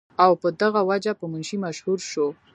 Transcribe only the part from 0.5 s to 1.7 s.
دغه وجه پۀ منشي